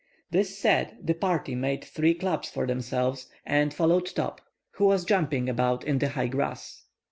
This 0.31 0.57
said, 0.57 0.97
the 0.99 1.13
party 1.13 1.53
made 1.53 1.83
three 1.83 2.15
clubs 2.15 2.49
for 2.49 2.65
themselves, 2.65 3.27
and 3.45 3.71
followed 3.71 4.07
Top, 4.07 4.41
who 4.71 4.85
was 4.85 5.05
jumping 5.05 5.47
about 5.47 5.83
in 5.83 5.99
the 5.99 6.09
high 6.09 6.25
grass. 6.25 6.85